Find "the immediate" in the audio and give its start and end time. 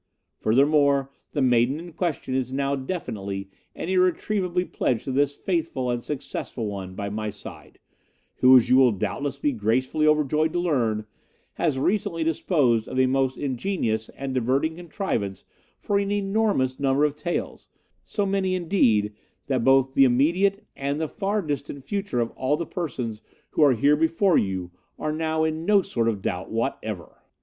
19.93-20.65